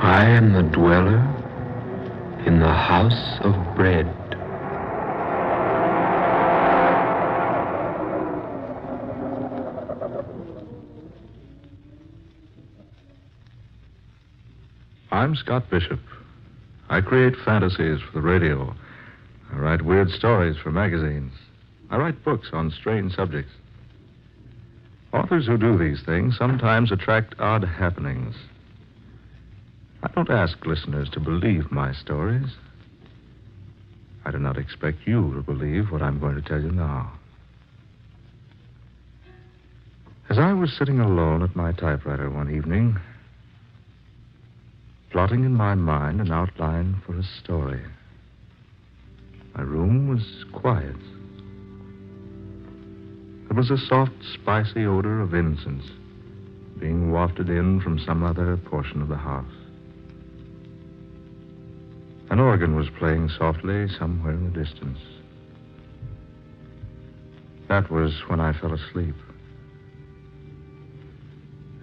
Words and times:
I 0.00 0.24
am 0.24 0.52
the 0.52 0.62
dweller 0.62 1.18
in 2.46 2.60
the 2.60 2.72
house 2.72 3.38
of 3.40 3.54
bread. 3.74 4.06
I'm 15.10 15.34
Scott 15.36 15.68
Bishop. 15.70 16.00
I 16.90 17.00
create 17.00 17.34
fantasies 17.44 18.00
for 18.00 18.12
the 18.12 18.20
radio. 18.20 18.74
I 19.52 19.56
write 19.56 19.82
weird 19.82 20.10
stories 20.10 20.56
for 20.56 20.70
magazines. 20.70 21.32
I 21.90 21.96
write 21.96 22.24
books 22.24 22.48
on 22.52 22.70
strange 22.70 23.14
subjects. 23.14 23.52
Authors 25.12 25.46
who 25.46 25.56
do 25.56 25.78
these 25.78 26.02
things 26.04 26.36
sometimes 26.36 26.92
attract 26.92 27.34
odd 27.38 27.64
happenings. 27.64 28.34
I 30.02 30.08
don't 30.08 30.30
ask 30.30 30.64
listeners 30.66 31.08
to 31.10 31.20
believe 31.20 31.72
my 31.72 31.92
stories. 31.92 32.50
I 34.24 34.30
do 34.30 34.38
not 34.38 34.58
expect 34.58 35.06
you 35.06 35.32
to 35.34 35.42
believe 35.42 35.90
what 35.90 36.02
I'm 36.02 36.20
going 36.20 36.34
to 36.34 36.42
tell 36.42 36.60
you 36.60 36.70
now. 36.70 37.12
As 40.28 40.38
I 40.38 40.52
was 40.52 40.76
sitting 40.76 41.00
alone 41.00 41.42
at 41.42 41.56
my 41.56 41.72
typewriter 41.72 42.28
one 42.28 42.54
evening, 42.54 42.98
plotting 45.10 45.44
in 45.44 45.54
my 45.54 45.74
mind 45.74 46.20
an 46.20 46.30
outline 46.30 47.00
for 47.06 47.18
a 47.18 47.22
story, 47.42 47.80
my 49.54 49.62
room 49.62 50.08
was 50.08 50.44
quiet. 50.52 50.96
There 53.48 53.56
was 53.56 53.70
a 53.70 53.78
soft, 53.78 54.12
spicy 54.34 54.84
odor 54.84 55.20
of 55.20 55.34
incense 55.34 55.84
being 56.78 57.10
wafted 57.10 57.48
in 57.48 57.80
from 57.80 57.98
some 57.98 58.22
other 58.22 58.56
portion 58.56 59.02
of 59.02 59.08
the 59.08 59.16
house. 59.16 59.44
An 62.30 62.38
organ 62.38 62.76
was 62.76 62.88
playing 62.98 63.30
softly 63.30 63.88
somewhere 63.88 64.34
in 64.34 64.44
the 64.44 64.64
distance. 64.64 64.98
That 67.68 67.90
was 67.90 68.12
when 68.28 68.38
I 68.38 68.52
fell 68.52 68.72
asleep. 68.72 69.14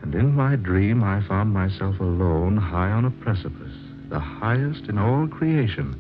And 0.02 0.14
in 0.14 0.36
my 0.36 0.56
dream, 0.56 1.04
I 1.04 1.22
found 1.28 1.52
myself 1.52 2.00
alone 2.00 2.58
high 2.58 2.92
on 2.92 3.06
a 3.06 3.12
precipice, 3.12 3.74
the 4.10 4.20
highest 4.20 4.84
in 4.86 5.00
all 5.00 5.28
creation, 5.28 6.00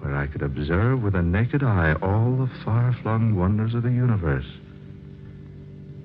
where 0.00 0.16
I 0.16 0.26
could 0.26 0.42
observe 0.42 1.02
with 1.02 1.14
a 1.14 1.22
naked 1.22 1.62
eye 1.62 1.94
all 2.02 2.36
the 2.36 2.50
far 2.64 2.96
flung 3.02 3.36
wonders 3.36 3.74
of 3.74 3.82
the 3.82 3.90
universe, 3.90 4.46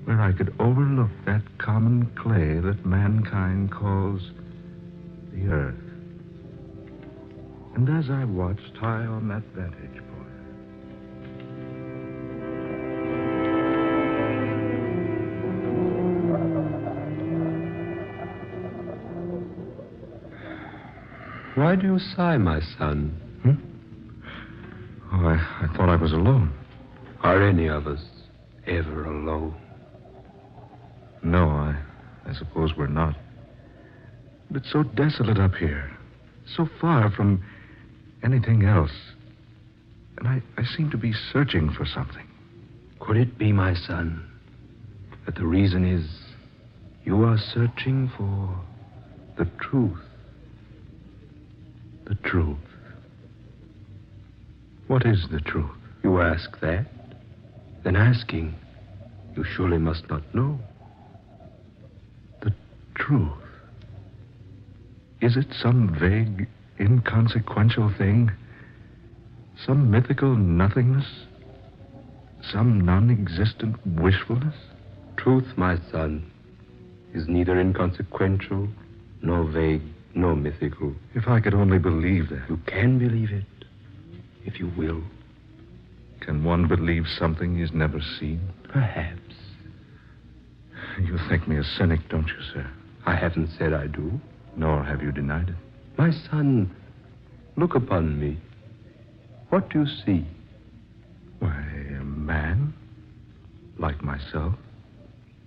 where 0.04 0.20
I 0.20 0.32
could 0.32 0.54
overlook 0.58 1.10
that 1.26 1.42
common 1.58 2.06
clay 2.16 2.60
that 2.60 2.84
mankind 2.84 3.70
calls 3.70 4.20
the 5.32 5.48
earth. 5.48 5.74
And 7.74 7.88
as 7.88 8.10
I 8.10 8.24
watched 8.24 8.76
high 8.76 9.06
on 9.06 9.28
that 9.28 9.42
vantage 9.54 10.00
Why 21.54 21.76
do 21.76 21.86
you 21.86 21.98
sigh, 22.00 22.36
my 22.36 22.60
son? 22.78 23.23
I, 25.26 25.64
I 25.64 25.76
thought 25.76 25.88
I 25.88 25.96
was 25.96 26.12
alone. 26.12 26.52
Are 27.22 27.46
any 27.46 27.68
of 27.68 27.86
us 27.86 28.02
ever 28.66 29.04
alone? 29.04 29.54
No, 31.22 31.48
I, 31.48 31.80
I 32.26 32.34
suppose 32.34 32.72
we're 32.76 32.86
not. 32.86 33.16
But 34.50 34.62
it's 34.62 34.72
so 34.72 34.82
desolate 34.82 35.38
up 35.38 35.54
here, 35.54 35.90
so 36.56 36.68
far 36.80 37.10
from 37.10 37.42
anything 38.22 38.64
else. 38.64 38.92
And 40.18 40.28
I, 40.28 40.42
I 40.56 40.64
seem 40.64 40.90
to 40.90 40.98
be 40.98 41.12
searching 41.32 41.70
for 41.72 41.86
something. 41.86 42.26
Could 43.00 43.16
it 43.16 43.38
be, 43.38 43.52
my 43.52 43.74
son, 43.74 44.24
that 45.26 45.34
the 45.34 45.46
reason 45.46 45.84
is 45.84 46.06
you 47.04 47.22
are 47.24 47.38
searching 47.38 48.10
for 48.16 48.58
the 49.36 49.50
truth? 49.60 49.98
The 52.06 52.14
truth. 52.16 52.58
What 54.86 55.06
is 55.06 55.26
the 55.30 55.40
truth? 55.40 55.70
You 56.02 56.20
ask 56.20 56.60
that? 56.60 56.86
Then 57.84 57.96
asking, 57.96 58.54
you 59.36 59.44
surely 59.44 59.78
must 59.78 60.08
not 60.10 60.22
know. 60.34 60.58
The 62.42 62.52
truth. 62.94 63.32
Is 65.20 65.36
it 65.36 65.46
some 65.58 65.96
vague, 65.98 66.48
inconsequential 66.78 67.94
thing? 67.96 68.30
Some 69.64 69.90
mythical 69.90 70.36
nothingness? 70.36 71.06
Some 72.42 72.80
non 72.80 73.10
existent 73.10 73.76
wishfulness? 73.86 74.54
Truth, 75.16 75.56
my 75.56 75.78
son, 75.90 76.30
is 77.14 77.26
neither 77.26 77.58
inconsequential, 77.58 78.68
nor 79.22 79.44
vague, 79.44 79.82
nor 80.14 80.36
mythical. 80.36 80.94
If 81.14 81.26
I 81.26 81.40
could 81.40 81.54
only 81.54 81.78
believe 81.78 82.28
that. 82.28 82.42
You 82.50 82.58
can 82.66 82.98
believe 82.98 83.30
it, 83.30 83.44
if 84.44 84.58
you 84.58 84.70
will. 84.76 85.02
Can 86.20 86.44
one 86.44 86.68
believe 86.68 87.04
something 87.18 87.58
he's 87.58 87.72
never 87.72 88.00
seen? 88.18 88.40
Perhaps. 88.72 89.20
You 91.02 91.18
think 91.28 91.48
me 91.48 91.58
a 91.58 91.64
cynic, 91.64 92.00
don't 92.08 92.28
you, 92.28 92.42
sir? 92.52 92.70
I 93.04 93.14
haven't 93.16 93.50
said 93.58 93.72
I 93.72 93.88
do. 93.88 94.20
Nor 94.56 94.84
have 94.84 95.02
you 95.02 95.10
denied 95.10 95.48
it. 95.48 95.54
My 95.98 96.10
son, 96.30 96.74
look 97.56 97.74
upon 97.74 98.20
me. 98.20 98.38
What 99.48 99.68
do 99.70 99.80
you 99.80 99.86
see? 99.86 100.26
Why, 101.40 101.50
a 101.50 102.04
man. 102.04 102.72
Like 103.78 104.02
myself. 104.02 104.54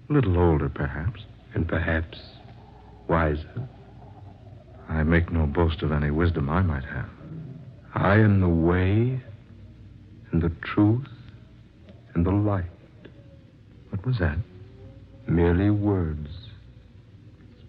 A 0.09 0.13
little 0.13 0.37
older, 0.37 0.69
perhaps. 0.69 1.21
And 1.53 1.67
perhaps 1.67 2.17
wiser. 3.07 3.67
I 4.89 5.03
make 5.03 5.31
no 5.31 5.45
boast 5.45 5.81
of 5.81 5.91
any 5.91 6.11
wisdom 6.11 6.49
I 6.49 6.61
might 6.61 6.85
have. 6.85 7.09
I 7.99 8.17
am 8.17 8.41
the 8.41 8.47
way 8.47 9.19
and 10.31 10.39
the 10.39 10.51
truth 10.61 11.07
and 12.13 12.23
the 12.23 12.31
light. 12.31 12.65
What 13.89 14.05
was 14.05 14.19
that? 14.19 14.37
Merely 15.25 15.71
words 15.71 16.29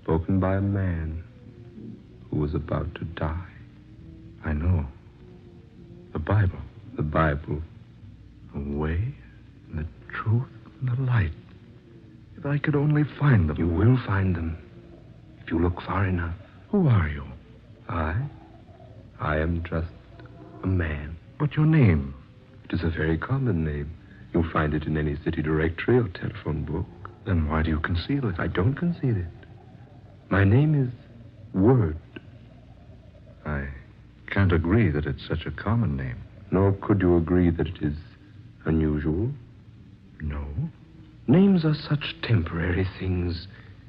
spoken 0.02 0.38
by 0.38 0.56
a 0.56 0.60
man 0.60 1.24
who 2.30 2.40
was 2.40 2.54
about 2.54 2.94
to 2.96 3.04
die. 3.04 3.48
I 4.44 4.52
know. 4.52 4.84
The 6.12 6.18
Bible. 6.18 6.58
The 6.96 7.02
Bible. 7.02 7.62
The 8.52 8.60
way 8.76 9.14
and 9.70 9.78
the 9.78 9.86
truth 10.12 10.42
and 10.82 10.90
the 10.90 11.02
light. 11.10 11.32
If 12.36 12.44
I 12.44 12.58
could 12.58 12.76
only 12.76 13.04
find 13.18 13.48
them. 13.48 13.56
You 13.56 13.66
will 13.66 13.98
find 14.06 14.36
them 14.36 14.58
if 15.42 15.50
you 15.50 15.58
look 15.58 15.80
far 15.80 16.06
enough. 16.06 16.34
Who 16.70 16.86
are 16.86 17.08
you? 17.08 17.24
I? 17.88 18.14
I 19.20 19.38
am 19.38 19.64
just 19.64 19.88
a 20.62 20.66
man. 20.66 21.16
But 21.38 21.56
your 21.56 21.66
name? 21.66 22.14
It 22.64 22.72
is 22.74 22.82
a 22.82 22.90
very 22.90 23.16
common 23.16 23.64
name. 23.64 23.90
You'll 24.32 24.50
find 24.50 24.74
it 24.74 24.84
in 24.84 24.96
any 24.96 25.16
city 25.24 25.42
directory 25.42 25.98
or 25.98 26.08
telephone 26.08 26.64
book. 26.64 26.86
Then 27.24 27.48
why 27.48 27.62
do 27.62 27.70
you 27.70 27.80
conceal 27.80 28.28
it? 28.28 28.38
I 28.38 28.46
don't 28.46 28.74
conceal 28.74 29.16
it. 29.16 29.26
My 30.30 30.44
name 30.44 30.74
is 30.74 30.90
Word. 31.54 31.96
I 33.46 33.68
can't 34.30 34.52
agree 34.52 34.90
that 34.90 35.06
it's 35.06 35.26
such 35.26 35.46
a 35.46 35.50
common 35.50 35.96
name. 35.96 36.22
Nor 36.50 36.72
could 36.72 37.00
you 37.00 37.16
agree 37.16 37.50
that 37.50 37.66
it 37.66 37.82
is 37.82 37.96
unusual. 38.64 39.30
No. 40.20 40.44
Names 41.26 41.64
are 41.64 41.74
such 41.74 42.16
temporary 42.22 42.86
things. 42.98 43.46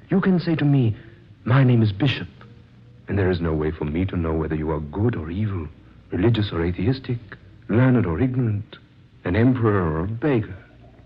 You 0.09 0.21
can 0.21 0.39
say 0.39 0.55
to 0.55 0.65
me, 0.65 0.95
My 1.43 1.63
name 1.63 1.81
is 1.81 1.91
Bishop, 1.91 2.27
and 3.07 3.17
there 3.17 3.31
is 3.31 3.39
no 3.41 3.53
way 3.53 3.71
for 3.71 3.85
me 3.85 4.05
to 4.05 4.17
know 4.17 4.33
whether 4.33 4.55
you 4.55 4.71
are 4.71 4.79
good 4.79 5.15
or 5.15 5.29
evil, 5.29 5.67
religious 6.11 6.51
or 6.51 6.63
atheistic, 6.65 7.19
learned 7.67 8.05
or 8.05 8.19
ignorant, 8.19 8.77
an 9.23 9.35
emperor 9.35 9.81
or 9.81 10.03
a 10.03 10.07
beggar. 10.07 10.55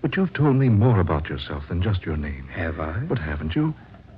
But 0.01 0.15
you've 0.15 0.33
told 0.33 0.55
me 0.55 0.69
more 0.69 0.99
about 0.99 1.29
yourself 1.29 1.63
than 1.69 1.81
just 1.81 2.05
your 2.05 2.17
name. 2.17 2.47
Have 2.49 2.79
I? 2.79 2.99
But 2.99 3.19
haven't 3.19 3.55
you? 3.55 3.73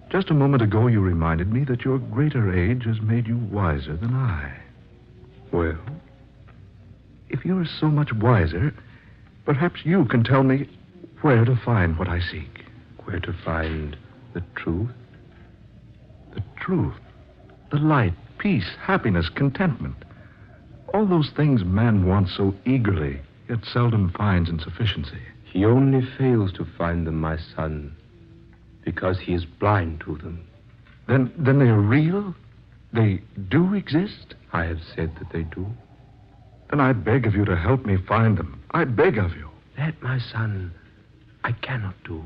Just 0.09 0.29
a 0.29 0.33
moment 0.35 0.61
ago, 0.61 0.87
you 0.87 1.01
reminded 1.01 1.51
me 1.51 1.63
that 1.65 1.83
your 1.83 1.97
greater 1.97 2.53
age 2.53 2.85
has 2.85 3.01
made 3.01 3.27
you 3.27 3.37
wiser 3.37 3.95
than 3.97 4.13
I. 4.13 4.51
Well, 5.51 5.77
if 7.29 7.43
you're 7.43 7.65
so 7.65 7.87
much 7.87 8.13
wiser, 8.13 8.73
perhaps 9.45 9.81
you 9.83 10.05
can 10.05 10.23
tell 10.23 10.43
me 10.43 10.69
where 11.21 11.45
to 11.45 11.55
find 11.55 11.97
what 11.97 12.07
I 12.07 12.19
seek. 12.19 12.65
where 13.05 13.19
to 13.19 13.33
find 13.45 13.95
the 14.33 14.43
truth? 14.55 14.89
The 16.33 16.43
truth, 16.59 16.95
the 17.71 17.77
light, 17.77 18.13
peace, 18.39 18.67
happiness, 18.81 19.29
contentment. 19.29 19.95
All 20.95 21.05
those 21.05 21.29
things 21.35 21.65
man 21.65 22.05
wants 22.05 22.37
so 22.37 22.55
eagerly, 22.65 23.19
yet 23.49 23.65
seldom 23.65 24.13
finds 24.17 24.49
in 24.49 24.59
sufficiency. 24.59 25.19
He 25.43 25.65
only 25.65 26.07
fails 26.17 26.53
to 26.53 26.63
find 26.77 27.05
them, 27.05 27.19
my 27.19 27.37
son, 27.53 27.93
because 28.85 29.19
he 29.19 29.33
is 29.33 29.43
blind 29.43 29.99
to 30.05 30.15
them. 30.15 30.47
Then, 31.05 31.33
then 31.37 31.59
they're 31.59 31.77
real? 31.77 32.33
They 32.93 33.21
do 33.49 33.73
exist? 33.73 34.35
I 34.53 34.63
have 34.63 34.79
said 34.95 35.13
that 35.19 35.33
they 35.33 35.43
do. 35.43 35.67
Then 36.69 36.79
I 36.79 36.93
beg 36.93 37.27
of 37.27 37.35
you 37.35 37.43
to 37.43 37.57
help 37.57 37.85
me 37.85 37.97
find 37.97 38.37
them. 38.37 38.63
I 38.71 38.85
beg 38.85 39.17
of 39.17 39.35
you. 39.35 39.49
That, 39.75 40.01
my 40.01 40.17
son, 40.17 40.73
I 41.43 41.51
cannot 41.51 41.95
do. 42.05 42.23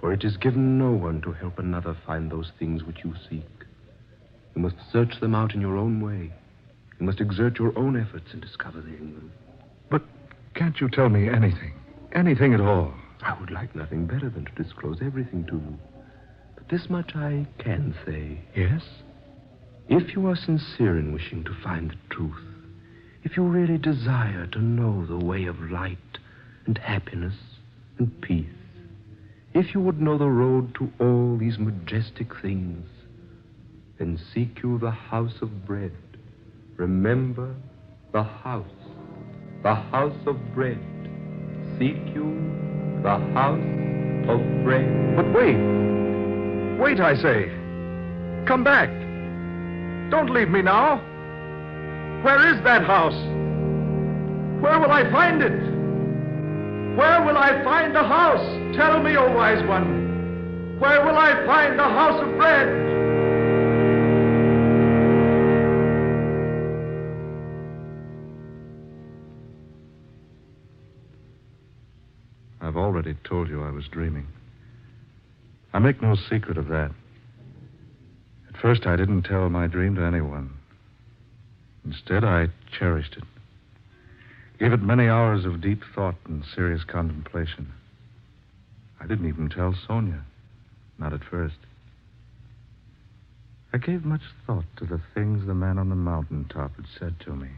For 0.00 0.12
it 0.12 0.24
is 0.24 0.36
given 0.36 0.76
no 0.76 0.90
one 0.90 1.20
to 1.20 1.30
help 1.30 1.60
another 1.60 1.96
find 2.04 2.32
those 2.32 2.50
things 2.58 2.82
which 2.82 3.04
you 3.04 3.14
seek. 3.30 3.46
You 4.56 4.62
must 4.62 4.74
search 4.90 5.20
them 5.20 5.36
out 5.36 5.54
in 5.54 5.60
your 5.60 5.76
own 5.76 6.00
way. 6.00 6.32
You 6.98 7.06
must 7.06 7.20
exert 7.20 7.58
your 7.58 7.78
own 7.78 7.96
efforts 8.00 8.32
and 8.32 8.42
discover 8.42 8.80
them. 8.80 9.30
But 9.88 10.02
can't 10.54 10.80
you 10.80 10.88
tell 10.88 11.08
me 11.08 11.28
anything? 11.28 11.74
Anything 12.12 12.54
at 12.54 12.60
all? 12.60 12.92
I 13.22 13.38
would 13.38 13.50
like 13.50 13.74
nothing 13.74 14.06
better 14.06 14.28
than 14.28 14.44
to 14.44 14.62
disclose 14.62 14.98
everything 15.00 15.44
to 15.46 15.54
you. 15.54 15.78
But 16.56 16.68
this 16.68 16.90
much 16.90 17.14
I 17.14 17.46
can 17.58 17.94
say. 18.04 18.40
Yes? 18.54 18.82
If 19.88 20.14
you 20.14 20.26
are 20.26 20.36
sincere 20.36 20.98
in 20.98 21.12
wishing 21.12 21.44
to 21.44 21.54
find 21.62 21.90
the 21.90 22.14
truth, 22.14 22.42
if 23.24 23.36
you 23.36 23.42
really 23.44 23.78
desire 23.78 24.46
to 24.46 24.58
know 24.60 25.06
the 25.06 25.24
way 25.24 25.44
of 25.46 25.70
light 25.70 25.98
and 26.66 26.78
happiness 26.78 27.34
and 27.98 28.20
peace, 28.20 28.46
if 29.54 29.74
you 29.74 29.80
would 29.80 30.00
know 30.00 30.18
the 30.18 30.28
road 30.28 30.74
to 30.76 30.92
all 31.00 31.36
these 31.36 31.58
majestic 31.58 32.28
things, 32.42 32.86
then 33.98 34.18
seek 34.32 34.62
you 34.62 34.78
the 34.78 34.90
house 34.90 35.40
of 35.40 35.66
bread. 35.66 35.92
Remember 36.78 37.56
the 38.12 38.22
house, 38.22 38.70
the 39.64 39.74
house 39.74 40.14
of 40.28 40.36
bread. 40.54 40.78
Seek 41.76 41.98
you 42.14 43.00
the 43.02 43.18
house 43.34 43.58
of 44.28 44.38
bread. 44.62 45.16
But 45.16 45.26
wait. 45.34 45.58
Wait, 46.78 47.00
I 47.00 47.16
say. 47.16 47.48
Come 48.46 48.62
back. 48.62 48.88
Don't 50.12 50.30
leave 50.30 50.50
me 50.50 50.62
now. 50.62 50.98
Where 52.22 52.54
is 52.54 52.62
that 52.62 52.84
house? 52.84 53.18
Where 54.62 54.78
will 54.78 54.92
I 54.92 55.02
find 55.10 55.42
it? 55.42 55.58
Where 56.96 57.24
will 57.24 57.38
I 57.38 57.60
find 57.64 57.92
the 57.92 58.04
house? 58.04 58.76
Tell 58.76 59.02
me, 59.02 59.16
O 59.16 59.34
wise 59.34 59.66
one. 59.66 60.78
Where 60.78 61.04
will 61.04 61.18
I 61.18 61.44
find 61.44 61.76
the 61.76 61.82
house 61.82 62.22
of 62.22 62.36
bread? 62.36 62.87
Dreaming. 73.88 74.26
I 75.72 75.78
make 75.78 76.00
no 76.00 76.14
secret 76.14 76.56
of 76.56 76.68
that. 76.68 76.90
At 78.48 78.60
first, 78.60 78.86
I 78.86 78.96
didn't 78.96 79.22
tell 79.22 79.48
my 79.50 79.66
dream 79.66 79.94
to 79.96 80.02
anyone. 80.02 80.50
Instead, 81.84 82.24
I 82.24 82.48
cherished 82.70 83.16
it. 83.16 83.24
Gave 84.58 84.72
it 84.72 84.82
many 84.82 85.08
hours 85.08 85.44
of 85.44 85.60
deep 85.60 85.82
thought 85.94 86.16
and 86.26 86.44
serious 86.54 86.82
contemplation. 86.84 87.72
I 89.00 89.06
didn't 89.06 89.28
even 89.28 89.48
tell 89.48 89.74
Sonia. 89.86 90.24
Not 90.98 91.12
at 91.12 91.22
first. 91.22 91.56
I 93.72 93.78
gave 93.78 94.04
much 94.04 94.22
thought 94.46 94.64
to 94.78 94.86
the 94.86 95.00
things 95.14 95.46
the 95.46 95.54
man 95.54 95.78
on 95.78 95.90
the 95.90 95.94
mountain 95.94 96.46
top 96.46 96.74
had 96.76 96.86
said 96.98 97.20
to 97.20 97.36
me. 97.36 97.48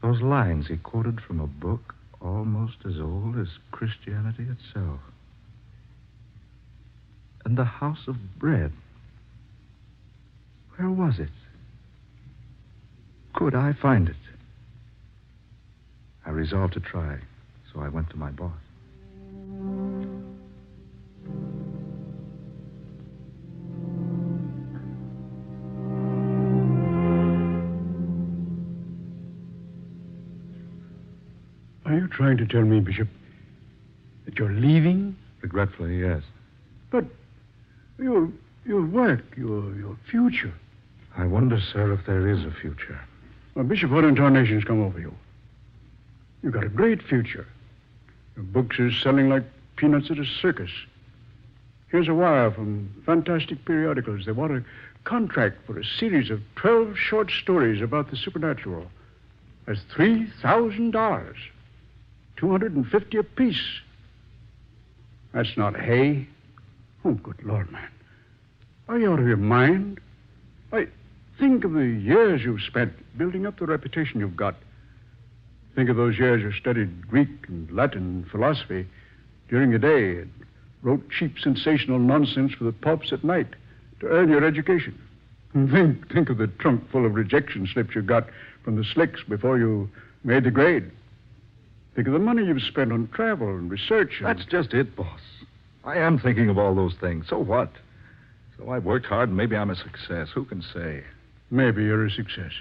Those 0.00 0.22
lines 0.22 0.68
he 0.68 0.76
quoted 0.76 1.20
from 1.20 1.40
a 1.40 1.46
book 1.46 1.94
almost 2.20 2.76
as 2.86 2.98
old 3.00 3.38
as 3.38 3.48
Christianity 3.70 4.44
itself. 4.44 5.00
And 7.44 7.56
the 7.56 7.64
house 7.64 8.06
of 8.06 8.16
bread. 8.38 8.72
Where 10.76 10.90
was 10.90 11.18
it? 11.18 11.30
Could 13.34 13.54
I 13.54 13.72
find 13.72 14.08
it? 14.08 14.16
I 16.26 16.30
resolved 16.30 16.74
to 16.74 16.80
try, 16.80 17.18
so 17.72 17.80
I 17.80 17.88
went 17.88 18.10
to 18.10 18.16
my 18.16 18.30
boss. 18.30 18.52
Trying 32.18 32.36
to 32.36 32.46
tell 32.46 32.62
me, 32.62 32.80
Bishop, 32.80 33.06
that 34.24 34.36
you're 34.40 34.50
leaving? 34.50 35.16
Regretfully, 35.40 36.00
yes. 36.00 36.24
But 36.90 37.04
your 37.96 38.28
your 38.66 38.84
work, 38.84 39.22
your 39.36 39.72
your 39.76 39.96
future. 40.10 40.52
I 41.16 41.26
wonder, 41.26 41.60
sir, 41.60 41.92
if 41.92 42.04
there 42.06 42.28
is 42.28 42.44
a 42.44 42.50
future. 42.50 42.98
Well, 43.54 43.64
Bishop, 43.64 43.92
what 43.92 44.04
intonations 44.04 44.64
come 44.64 44.82
over 44.82 44.98
you? 44.98 45.14
You've 46.42 46.54
got 46.54 46.64
a 46.64 46.68
great 46.68 47.02
future. 47.04 47.46
Your 48.34 48.44
books 48.44 48.80
are 48.80 48.90
selling 48.90 49.28
like 49.28 49.44
peanuts 49.76 50.10
at 50.10 50.18
a 50.18 50.26
circus. 50.26 50.70
Here's 51.86 52.08
a 52.08 52.14
wire 52.14 52.50
from 52.50 52.90
fantastic 53.06 53.64
periodicals. 53.64 54.26
They 54.26 54.32
want 54.32 54.52
a 54.52 54.64
contract 55.04 55.58
for 55.66 55.78
a 55.78 55.84
series 55.84 56.30
of 56.30 56.40
12 56.56 56.98
short 56.98 57.30
stories 57.30 57.80
about 57.80 58.10
the 58.10 58.16
supernatural. 58.16 58.90
That's 59.66 59.80
$3,000. 59.94 61.36
250 62.38 63.18
apiece. 63.18 63.62
That's 65.34 65.56
not 65.56 65.78
hay. 65.78 66.26
Oh, 67.04 67.12
good 67.12 67.42
Lord, 67.42 67.70
man. 67.70 67.88
Are 68.88 68.98
you 68.98 69.12
out 69.12 69.18
of 69.18 69.26
your 69.26 69.36
mind? 69.36 70.00
Why, 70.70 70.86
think 71.38 71.64
of 71.64 71.72
the 71.72 71.86
years 71.86 72.42
you've 72.42 72.62
spent 72.62 72.92
building 73.18 73.44
up 73.44 73.58
the 73.58 73.66
reputation 73.66 74.20
you've 74.20 74.36
got. 74.36 74.54
Think 75.74 75.90
of 75.90 75.96
those 75.96 76.18
years 76.18 76.42
you 76.42 76.52
studied 76.52 77.06
Greek 77.08 77.28
and 77.48 77.70
Latin 77.70 78.02
and 78.02 78.28
philosophy 78.28 78.86
during 79.48 79.72
the 79.72 79.78
day 79.78 80.18
and 80.18 80.32
wrote 80.82 81.10
cheap, 81.10 81.38
sensational 81.38 81.98
nonsense 81.98 82.52
for 82.54 82.64
the 82.64 82.72
pulps 82.72 83.12
at 83.12 83.24
night 83.24 83.48
to 84.00 84.06
earn 84.06 84.28
your 84.28 84.44
education. 84.44 84.98
Think, 85.52 86.12
think 86.12 86.30
of 86.30 86.38
the 86.38 86.46
trunk 86.46 86.88
full 86.90 87.04
of 87.04 87.14
rejection 87.14 87.66
slips 87.72 87.94
you 87.94 88.02
got 88.02 88.28
from 88.62 88.76
the 88.76 88.84
slicks 88.84 89.22
before 89.28 89.58
you 89.58 89.90
made 90.22 90.44
the 90.44 90.50
grade. 90.50 90.90
Think 91.98 92.06
of 92.06 92.12
the 92.12 92.20
money 92.20 92.44
you've 92.44 92.62
spent 92.62 92.92
on 92.92 93.08
travel 93.08 93.48
and 93.48 93.68
research. 93.68 94.20
And... 94.20 94.28
That's 94.28 94.46
just 94.48 94.72
it, 94.72 94.94
boss. 94.94 95.18
I 95.82 95.96
am 95.96 96.16
thinking 96.16 96.48
of 96.48 96.56
all 96.56 96.72
those 96.72 96.94
things. 97.00 97.26
So 97.28 97.40
what? 97.40 97.72
So 98.56 98.70
I've 98.70 98.84
worked 98.84 99.06
hard 99.06 99.30
and 99.30 99.36
maybe 99.36 99.56
I'm 99.56 99.68
a 99.68 99.74
success. 99.74 100.28
Who 100.32 100.44
can 100.44 100.62
say? 100.62 101.02
Maybe 101.50 101.82
you're 101.82 102.06
a 102.06 102.10
success. 102.12 102.52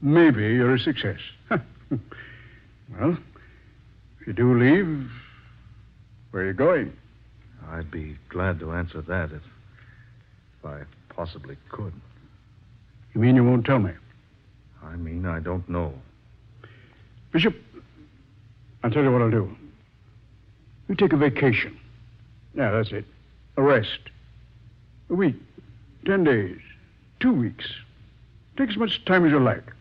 Maybe 0.00 0.40
you're 0.44 0.76
a 0.76 0.78
success. 0.78 1.18
well, 1.50 3.18
if 4.18 4.26
you 4.26 4.32
do 4.32 4.58
leave, 4.58 5.10
where 6.30 6.44
are 6.44 6.46
you 6.46 6.54
going? 6.54 6.90
I'd 7.68 7.90
be 7.90 8.16
glad 8.30 8.60
to 8.60 8.72
answer 8.72 9.02
that 9.02 9.24
if, 9.24 9.42
if 10.58 10.64
I 10.64 10.80
possibly 11.10 11.58
could. 11.68 11.92
You 13.14 13.20
mean 13.20 13.36
you 13.36 13.44
won't 13.44 13.66
tell 13.66 13.78
me? 13.78 13.92
I 14.82 14.96
mean, 14.96 15.26
I 15.26 15.40
don't 15.40 15.68
know. 15.68 15.92
Bishop, 17.30 17.54
I'll 18.84 18.90
tell 18.90 19.02
you 19.02 19.10
what 19.10 19.22
I'll 19.22 19.30
do. 19.30 19.56
You 20.88 20.94
take 20.94 21.14
a 21.14 21.16
vacation. 21.16 21.80
Yeah, 22.54 22.70
that's 22.70 22.92
it. 22.92 23.06
A 23.56 23.62
rest. 23.62 23.98
A 25.08 25.14
week, 25.14 25.36
ten 26.04 26.22
days, 26.22 26.58
two 27.18 27.32
weeks. 27.32 27.64
Take 28.58 28.68
as 28.68 28.76
much 28.76 29.02
time 29.06 29.24
as 29.24 29.32
you 29.32 29.40
like. 29.40 29.72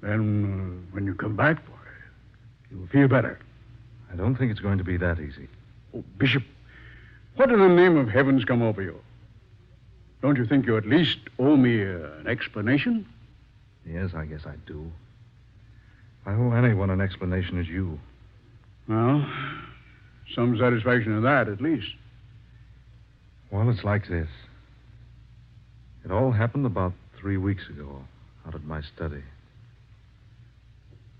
Then, 0.00 0.86
uh, 0.88 0.94
when 0.94 1.04
you 1.04 1.14
come 1.14 1.36
back, 1.36 1.64
boy, 1.66 1.74
you'll 2.70 2.86
feel 2.86 3.08
better. 3.08 3.38
I 4.10 4.16
don't 4.16 4.36
think 4.36 4.50
it's 4.50 4.60
going 4.60 4.78
to 4.78 4.84
be 4.84 4.96
that 4.96 5.20
easy. 5.20 5.46
Oh, 5.94 6.02
Bishop, 6.16 6.44
what 7.36 7.50
in 7.50 7.58
the 7.58 7.68
name 7.68 7.98
of 7.98 8.08
heaven's 8.08 8.46
come 8.46 8.62
over 8.62 8.80
you? 8.80 8.98
Don't 10.22 10.38
you 10.38 10.46
think 10.46 10.64
you 10.64 10.78
at 10.78 10.86
least 10.86 11.18
owe 11.38 11.56
me 11.56 11.82
uh, 11.82 12.20
an 12.20 12.26
explanation? 12.26 13.06
Yes, 13.84 14.10
I 14.14 14.24
guess 14.24 14.46
I 14.46 14.54
do. 14.66 14.90
I 16.26 16.32
owe 16.32 16.52
anyone 16.52 16.90
an 16.90 17.00
explanation 17.00 17.60
as 17.60 17.68
you. 17.68 18.00
Well, 18.88 19.24
some 20.34 20.58
satisfaction 20.58 21.12
in 21.12 21.22
that, 21.22 21.48
at 21.48 21.60
least. 21.60 21.86
Well, 23.52 23.70
it's 23.70 23.84
like 23.84 24.08
this. 24.08 24.28
It 26.04 26.10
all 26.10 26.32
happened 26.32 26.66
about 26.66 26.92
three 27.20 27.36
weeks 27.36 27.68
ago 27.68 28.02
out 28.46 28.56
at 28.56 28.64
my 28.64 28.82
study. 28.94 29.22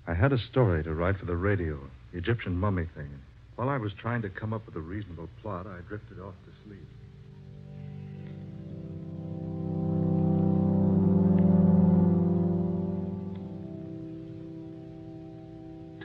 I 0.08 0.14
had 0.14 0.32
a 0.32 0.38
story 0.38 0.82
to 0.84 0.94
write 0.94 1.18
for 1.18 1.26
the 1.26 1.36
radio, 1.36 1.78
the 2.12 2.18
Egyptian 2.18 2.56
mummy 2.56 2.86
thing. 2.96 3.10
While 3.54 3.68
I 3.68 3.78
was 3.78 3.92
trying 3.92 4.22
to 4.22 4.28
come 4.28 4.52
up 4.52 4.66
with 4.66 4.76
a 4.76 4.80
reasonable 4.80 5.28
plot, 5.40 5.66
I 5.66 5.80
drifted 5.88 6.20
off 6.20 6.34
to 6.44 6.68
sleep. 6.68 6.86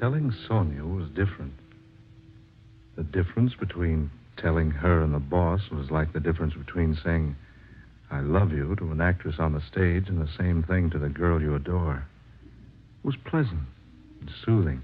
Telling 0.02 0.34
Sonia 0.48 0.84
was 0.84 1.08
different. 1.10 1.54
The 2.98 3.04
difference 3.04 3.54
between 3.54 4.10
telling 4.36 4.72
her 4.72 5.04
and 5.04 5.14
the 5.14 5.20
boss 5.20 5.62
was 5.72 5.92
like 5.92 6.12
the 6.12 6.20
difference 6.20 6.56
between 6.56 6.98
saying, 7.04 7.36
I 8.10 8.22
love 8.22 8.52
you 8.52 8.76
to 8.78 8.92
an 8.92 9.00
actress 9.00 9.36
on 9.38 9.54
the 9.54 9.62
stage 9.62 10.10
and 10.10 10.20
the 10.20 10.32
same 10.40 10.64
thing 10.64 10.90
to 10.90 10.98
the 10.98 11.08
girl 11.08 11.40
you 11.40 11.54
adore. 11.54 12.08
It 12.42 13.06
was 13.06 13.16
pleasant 13.30 13.62
and 14.20 14.32
soothing 14.44 14.82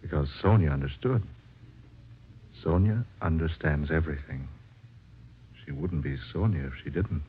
because 0.00 0.28
Sonia 0.40 0.70
understood. 0.70 1.22
Sonia 2.62 3.04
understands 3.20 3.90
everything. 3.90 4.48
She 5.62 5.72
wouldn't 5.72 6.02
be 6.02 6.16
Sonia 6.32 6.68
if 6.68 6.72
she 6.82 6.88
didn't. 6.88 7.22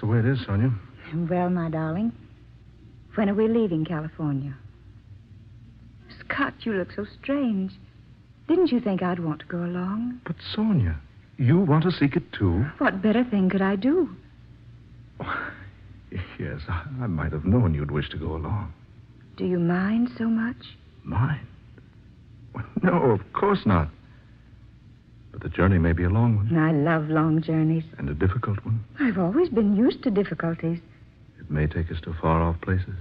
The 0.00 0.06
way 0.06 0.18
it 0.18 0.26
is, 0.26 0.44
Sonia. 0.46 0.72
Well, 1.14 1.50
my 1.50 1.68
darling, 1.70 2.12
when 3.14 3.28
are 3.28 3.34
we 3.34 3.48
leaving 3.48 3.84
California? 3.84 4.54
Scott, 6.20 6.54
you 6.60 6.72
look 6.72 6.92
so 6.94 7.06
strange. 7.20 7.72
Didn't 8.48 8.72
you 8.72 8.80
think 8.80 9.02
I'd 9.02 9.20
want 9.20 9.40
to 9.40 9.46
go 9.46 9.58
along? 9.58 10.20
But, 10.24 10.36
Sonia, 10.54 10.98
you 11.36 11.58
want 11.58 11.84
to 11.84 11.90
seek 11.90 12.16
it 12.16 12.32
too? 12.32 12.64
What 12.78 13.02
better 13.02 13.24
thing 13.24 13.48
could 13.48 13.62
I 13.62 13.76
do? 13.76 14.10
Yes, 16.40 16.62
I, 16.68 16.86
I 17.02 17.06
might 17.06 17.30
have 17.30 17.44
known 17.44 17.72
you'd 17.72 17.92
wish 17.92 18.08
to 18.10 18.16
go 18.16 18.34
along. 18.34 18.72
Do 19.36 19.44
you 19.44 19.60
mind 19.60 20.10
so 20.18 20.24
much? 20.24 20.56
Mind? 21.04 21.46
No, 22.82 23.12
of 23.12 23.20
course 23.32 23.60
not. 23.64 23.88
But 25.32 25.42
the 25.42 25.48
journey 25.48 25.78
may 25.78 25.92
be 25.92 26.04
a 26.04 26.10
long 26.10 26.36
one 26.36 26.56
I 26.58 26.72
love 26.72 27.08
long 27.08 27.40
journeys. 27.42 27.84
and 27.98 28.08
a 28.08 28.14
difficult 28.14 28.64
one. 28.64 28.84
I've 28.98 29.18
always 29.18 29.48
been 29.48 29.76
used 29.76 30.02
to 30.02 30.10
difficulties, 30.10 30.80
It 31.38 31.50
may 31.50 31.66
take 31.66 31.90
us 31.90 32.00
to 32.02 32.12
far 32.14 32.42
off 32.42 32.60
places, 32.60 32.94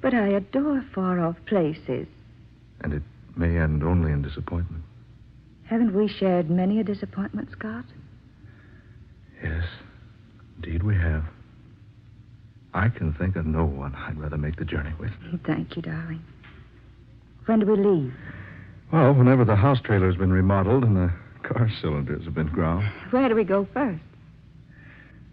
but 0.00 0.14
I 0.14 0.28
adore 0.28 0.82
far 0.94 1.18
off 1.20 1.36
places. 1.46 2.06
and 2.82 2.92
it 2.92 3.02
may 3.36 3.56
end 3.58 3.82
only 3.82 4.12
in 4.12 4.22
disappointment. 4.22 4.82
Haven't 5.64 5.94
we 5.94 6.06
shared 6.08 6.50
many 6.50 6.78
a 6.80 6.84
disappointment, 6.84 7.50
Scott? 7.52 7.84
Yes, 9.42 9.64
indeed 10.56 10.82
we 10.82 10.94
have. 10.96 11.24
I 12.74 12.88
can 12.88 13.12
think 13.14 13.36
of 13.36 13.44
no 13.46 13.64
one 13.64 13.94
I'd 13.94 14.18
rather 14.18 14.36
make 14.38 14.56
the 14.56 14.64
journey 14.64 14.92
with. 14.98 15.10
Thank 15.44 15.76
you, 15.76 15.82
darling. 15.82 16.22
When 17.46 17.60
do 17.60 17.66
we 17.66 17.76
leave? 17.76 18.14
Well, 18.92 19.14
whenever 19.14 19.44
the 19.44 19.56
house 19.56 19.80
trailer's 19.80 20.16
been 20.16 20.32
remodeled 20.32 20.84
and 20.84 20.96
the 20.96 21.12
car 21.42 21.70
cylinders 21.80 22.24
have 22.24 22.34
been 22.34 22.48
ground. 22.48 22.90
Where 23.10 23.28
do 23.28 23.34
we 23.34 23.44
go 23.44 23.66
first? 23.72 24.02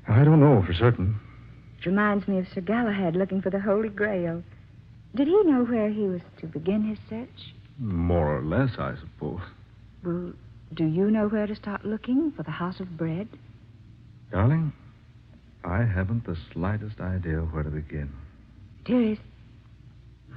I 0.07 0.23
don't 0.23 0.39
know 0.39 0.63
for 0.65 0.73
certain. 0.73 1.19
It 1.79 1.85
reminds 1.85 2.27
me 2.27 2.39
of 2.39 2.47
Sir 2.53 2.61
Galahad 2.61 3.15
looking 3.15 3.41
for 3.41 3.49
the 3.49 3.59
Holy 3.59 3.89
Grail. 3.89 4.43
Did 5.15 5.27
he 5.27 5.43
know 5.43 5.63
where 5.63 5.89
he 5.89 6.07
was 6.07 6.21
to 6.39 6.47
begin 6.47 6.83
his 6.83 6.99
search? 7.09 7.53
More 7.77 8.37
or 8.37 8.43
less, 8.43 8.71
I 8.77 8.95
suppose. 8.99 9.41
Well, 10.03 10.33
do 10.73 10.85
you 10.85 11.09
know 11.09 11.27
where 11.27 11.47
to 11.47 11.55
start 11.55 11.85
looking 11.85 12.31
for 12.31 12.43
the 12.43 12.51
House 12.51 12.79
of 12.79 12.97
Bread? 12.97 13.27
Darling, 14.31 14.73
I 15.63 15.83
haven't 15.83 16.25
the 16.25 16.37
slightest 16.53 16.99
idea 16.99 17.39
where 17.39 17.63
to 17.63 17.69
begin. 17.69 18.11
Dearest, 18.85 19.21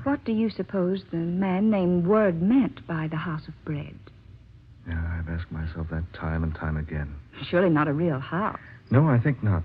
what 0.04 0.24
do 0.24 0.32
you 0.32 0.50
suppose 0.50 1.02
the 1.10 1.16
man 1.16 1.70
named 1.70 2.06
Word 2.06 2.40
meant 2.40 2.86
by 2.86 3.08
the 3.08 3.16
House 3.16 3.46
of 3.46 3.64
Bread? 3.64 3.98
Yeah, 4.88 5.18
I've 5.18 5.28
asked 5.28 5.50
myself 5.52 5.88
that 5.90 6.12
time 6.12 6.42
and 6.42 6.54
time 6.54 6.76
again. 6.76 7.14
Surely 7.48 7.70
not 7.70 7.88
a 7.88 7.92
real 7.92 8.18
house. 8.18 8.58
No, 8.90 9.06
I 9.08 9.18
think 9.18 9.42
not. 9.42 9.62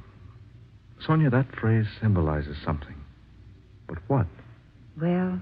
Sonia, 1.06 1.30
that 1.30 1.54
phrase 1.56 1.86
symbolizes 2.02 2.58
something. 2.64 2.96
But 3.88 3.98
what? 4.08 4.28
Well, 5.00 5.40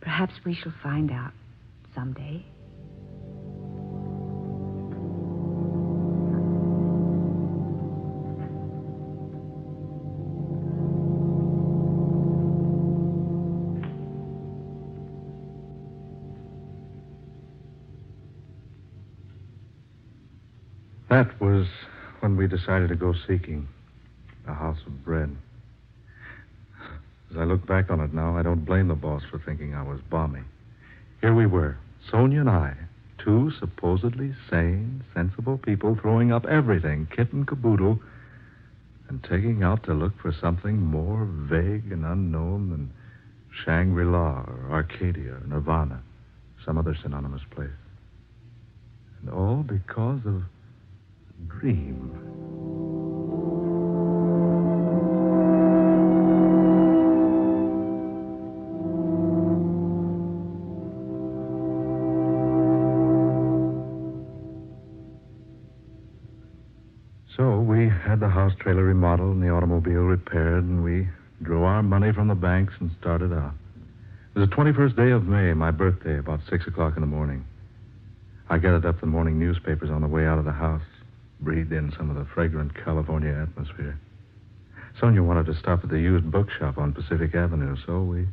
perhaps 0.00 0.34
we 0.44 0.54
shall 0.54 0.74
find 0.82 1.10
out 1.10 1.32
someday. 1.94 2.44
That 21.12 21.38
was 21.42 21.66
when 22.20 22.38
we 22.38 22.46
decided 22.46 22.88
to 22.88 22.94
go 22.94 23.12
seeking 23.28 23.68
a 24.48 24.54
house 24.54 24.78
of 24.86 25.04
bread. 25.04 25.36
As 27.30 27.36
I 27.36 27.44
look 27.44 27.66
back 27.66 27.90
on 27.90 28.00
it 28.00 28.14
now, 28.14 28.38
I 28.38 28.42
don't 28.42 28.64
blame 28.64 28.88
the 28.88 28.94
boss 28.94 29.20
for 29.30 29.38
thinking 29.38 29.74
I 29.74 29.82
was 29.82 30.00
balmy. 30.08 30.40
Here 31.20 31.34
we 31.34 31.44
were, 31.44 31.76
Sonia 32.10 32.40
and 32.40 32.48
I, 32.48 32.74
two 33.18 33.52
supposedly 33.60 34.34
sane, 34.48 35.04
sensible 35.12 35.58
people 35.58 35.98
throwing 36.00 36.32
up 36.32 36.46
everything, 36.46 37.06
kit 37.14 37.30
and 37.34 37.46
caboodle, 37.46 38.00
and 39.10 39.22
taking 39.22 39.62
out 39.62 39.82
to 39.82 39.92
look 39.92 40.18
for 40.18 40.32
something 40.32 40.78
more 40.78 41.26
vague 41.26 41.92
and 41.92 42.06
unknown 42.06 42.70
than 42.70 42.90
Shangri 43.66 44.06
La 44.06 44.44
or 44.46 44.68
Arcadia 44.70 45.32
or 45.32 45.42
Nirvana, 45.46 46.00
some 46.64 46.78
other 46.78 46.96
synonymous 47.02 47.42
place. 47.50 47.68
And 49.20 49.28
all 49.28 49.62
because 49.62 50.20
of 50.24 50.44
dream. 51.48 52.08
So 67.36 67.60
we 67.60 67.88
had 67.88 68.20
the 68.20 68.28
house 68.28 68.52
trailer 68.60 68.84
remodeled 68.84 69.36
and 69.36 69.42
the 69.42 69.48
automobile 69.48 70.02
repaired, 70.02 70.64
and 70.64 70.84
we 70.84 71.08
drew 71.42 71.64
our 71.64 71.82
money 71.82 72.12
from 72.12 72.28
the 72.28 72.34
banks 72.34 72.74
and 72.78 72.90
started 73.00 73.32
out. 73.32 73.54
It 74.34 74.38
was 74.38 74.48
the 74.48 74.54
21st 74.54 74.96
day 74.96 75.10
of 75.10 75.24
May, 75.26 75.52
my 75.54 75.70
birthday, 75.70 76.18
about 76.18 76.40
6 76.48 76.66
o'clock 76.66 76.94
in 76.96 77.00
the 77.00 77.06
morning. 77.06 77.44
I 78.50 78.58
gathered 78.58 78.84
up 78.84 79.00
the 79.00 79.06
morning 79.06 79.38
newspapers 79.38 79.90
on 79.90 80.02
the 80.02 80.08
way 80.08 80.26
out 80.26 80.38
of 80.38 80.44
the 80.44 80.52
house, 80.52 80.82
breathed 81.42 81.72
in 81.72 81.92
some 81.96 82.10
of 82.10 82.16
the 82.16 82.24
fragrant 82.34 82.72
California 82.84 83.32
atmosphere. 83.32 83.98
Sonia 85.00 85.22
wanted 85.22 85.46
to 85.46 85.58
stop 85.58 85.82
at 85.82 85.90
the 85.90 85.98
used 85.98 86.30
bookshop 86.30 86.78
on 86.78 86.92
Pacific 86.92 87.34
Avenue, 87.34 87.76
so 87.86 88.02
we 88.02 88.26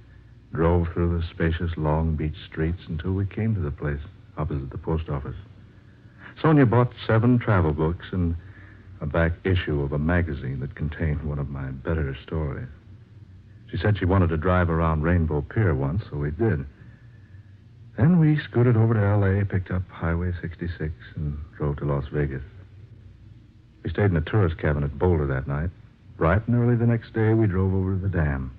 drove 0.54 0.88
through 0.94 1.18
the 1.18 1.25
spacious 1.28 1.72
Long 1.78 2.16
Beach 2.16 2.36
streets 2.46 2.82
until 2.88 3.13
we 3.13 3.25
came 3.25 3.56
to 3.56 3.62
the 3.62 3.72
place 3.72 4.01
opposite 4.38 4.70
the 4.70 4.78
post 4.78 5.10
office. 5.10 5.36
Sonia 6.42 6.66
bought 6.66 6.92
seven 7.06 7.39
travel 7.39 7.74
books 7.74 8.06
and 8.12 8.36
a 9.01 9.06
back 9.06 9.34
issue 9.44 9.82
of 9.82 9.94
a 9.94 10.00
magazine 10.00 10.60
that 10.60 10.75
contained 10.75 11.24
one 11.24 11.39
of 11.39 11.50
my 11.50 11.70
better 11.72 12.16
stories. 12.25 12.68
She 13.72 13.78
said 13.78 13.98
she 13.98 14.06
wanted 14.06 14.30
to 14.30 14.38
drive 14.38 14.70
around 14.70 15.04
Rainbow 15.04 15.42
Pier 15.42 15.75
once, 15.75 16.04
so 16.10 16.18
we 16.18 16.32
did. 16.32 16.66
Then 17.98 18.20
we 18.20 18.39
scooted 18.39 18.78
over 18.78 18.94
to 18.94 19.01
L.A., 19.01 19.46
picked 19.46 19.72
up 19.72 19.88
Highway 19.89 20.34
66, 20.42 20.94
and 21.16 21.38
drove 21.58 21.78
to 21.78 21.86
Las 21.86 22.06
Vegas. 22.12 22.42
We 23.89 23.93
stayed 23.93 24.12
in 24.12 24.17
a 24.17 24.22
tourist 24.22 24.60
cabin 24.60 24.84
at 24.84 25.00
Boulder 25.00 25.25
that 25.25 25.48
night. 25.48 25.72
Bright 26.15 26.48
and 26.48 26.55
early 26.55 26.75
the 26.75 26.86
next 26.86 27.12
day, 27.12 27.34
we 27.34 27.48
drove 27.48 27.74
over 27.74 27.96
to 27.96 28.00
the 28.00 28.08
dam. 28.08 28.51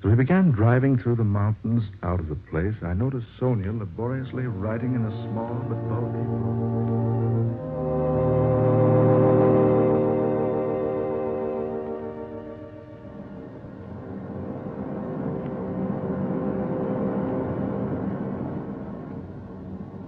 As 0.00 0.04
we 0.04 0.14
began 0.16 0.50
driving 0.50 0.98
through 0.98 1.16
the 1.16 1.24
mountains 1.24 1.84
out 2.02 2.20
of 2.20 2.28
the 2.28 2.34
place, 2.34 2.74
I 2.82 2.92
noticed 2.92 3.26
Sonia 3.38 3.72
laboriously 3.72 4.42
writing 4.42 4.94
in 4.96 5.06
a 5.06 5.10
small 5.22 5.64
but 5.66 5.80
bulky. 5.88 6.18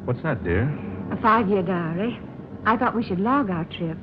What's 0.04 0.22
that, 0.24 0.44
dear? 0.44 0.64
A 1.10 1.16
five 1.22 1.48
year 1.48 1.62
diary. 1.62 2.20
I 2.64 2.76
thought 2.76 2.94
we 2.94 3.04
should 3.04 3.20
log 3.20 3.50
our 3.50 3.64
trip. 3.64 3.98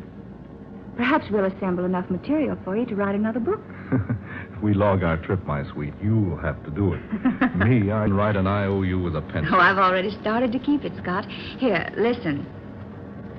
Perhaps 0.97 1.27
we'll 1.31 1.45
assemble 1.45 1.85
enough 1.85 2.09
material 2.09 2.57
for 2.65 2.75
you 2.75 2.85
to 2.87 2.95
write 2.95 3.15
another 3.15 3.39
book. 3.39 3.61
if 3.91 4.61
we 4.61 4.73
log 4.73 5.03
our 5.03 5.17
trip, 5.17 5.43
my 5.45 5.63
sweet, 5.71 5.93
you'll 6.01 6.37
have 6.37 6.63
to 6.65 6.71
do 6.71 6.93
it. 6.93 7.01
Me, 7.55 7.91
I 7.91 8.05
write 8.05 8.35
an 8.35 8.47
IOU 8.47 8.99
with 9.01 9.15
a 9.15 9.21
pencil. 9.21 9.55
Oh, 9.55 9.59
I've 9.59 9.77
already 9.77 10.11
started 10.21 10.51
to 10.51 10.59
keep 10.59 10.83
it, 10.83 10.93
Scott. 11.01 11.25
Here, 11.57 11.89
listen. 11.97 12.45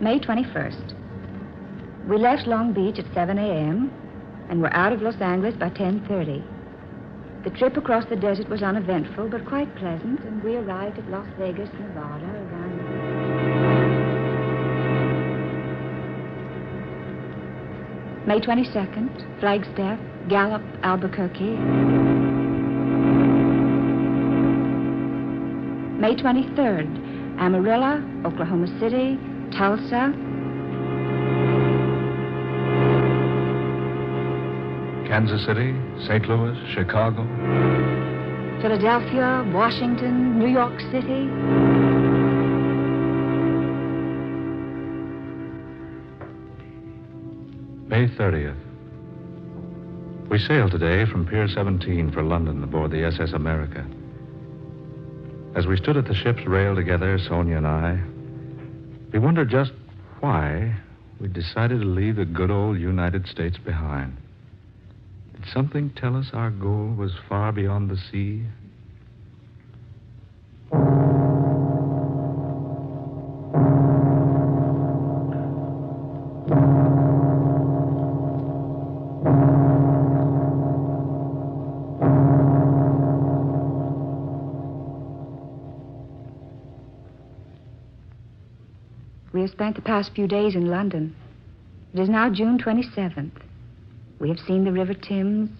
May 0.00 0.18
21st. 0.18 2.08
We 2.08 2.16
left 2.16 2.46
Long 2.46 2.72
Beach 2.72 2.98
at 2.98 3.12
7 3.12 3.38
a.m. 3.38 3.92
and 4.48 4.60
were 4.60 4.72
out 4.72 4.92
of 4.92 5.02
Los 5.02 5.20
Angeles 5.20 5.54
by 5.54 5.68
10.30. 5.70 6.42
The 7.44 7.50
trip 7.50 7.76
across 7.76 8.04
the 8.06 8.16
desert 8.16 8.48
was 8.48 8.62
uneventful, 8.62 9.28
but 9.28 9.46
quite 9.46 9.74
pleasant, 9.76 10.20
and 10.20 10.42
we 10.42 10.56
arrived 10.56 10.98
at 10.98 11.10
Las 11.10 11.28
Vegas, 11.38 11.70
Nevada 11.78 12.39
May 18.26 18.38
22nd, 18.38 19.40
Flagstaff, 19.40 19.98
Gallup, 20.28 20.62
Albuquerque. 20.82 21.56
May 25.98 26.14
23rd, 26.14 27.40
Amarillo, 27.40 28.04
Oklahoma 28.26 28.66
City, 28.78 29.18
Tulsa. 29.56 30.12
Kansas 35.08 35.44
City, 35.46 35.74
St. 36.06 36.28
Louis, 36.28 36.56
Chicago. 36.74 37.24
Philadelphia, 38.60 39.50
Washington, 39.52 40.38
New 40.38 40.48
York 40.48 40.78
City. 40.92 41.89
May 47.90 48.06
30th. 48.06 48.54
We 50.30 50.38
sailed 50.38 50.70
today 50.70 51.10
from 51.10 51.26
Pier 51.26 51.48
17 51.48 52.12
for 52.12 52.22
London 52.22 52.62
aboard 52.62 52.92
the 52.92 53.02
SS 53.02 53.32
America. 53.32 53.84
As 55.56 55.66
we 55.66 55.76
stood 55.76 55.96
at 55.96 56.04
the 56.04 56.14
ship's 56.14 56.46
rail 56.46 56.76
together, 56.76 57.18
Sonia 57.18 57.56
and 57.56 57.66
I, 57.66 58.00
we 59.12 59.18
wondered 59.18 59.50
just 59.50 59.72
why 60.20 60.76
we 61.20 61.26
decided 61.26 61.80
to 61.80 61.84
leave 61.84 62.14
the 62.14 62.24
good 62.24 62.52
old 62.52 62.78
United 62.78 63.26
States 63.26 63.58
behind. 63.58 64.16
Did 65.34 65.46
something 65.52 65.90
tell 65.96 66.14
us 66.14 66.30
our 66.32 66.50
goal 66.50 66.94
was 66.96 67.10
far 67.28 67.50
beyond 67.50 67.90
the 67.90 67.98
sea? 68.12 68.44
Past 90.00 90.14
few 90.14 90.26
days 90.26 90.54
in 90.54 90.64
London. 90.64 91.14
It 91.92 92.00
is 92.00 92.08
now 92.08 92.30
June 92.30 92.58
27th. 92.58 93.38
We 94.18 94.30
have 94.30 94.38
seen 94.38 94.64
the 94.64 94.72
River 94.72 94.94
Thames, 94.94 95.50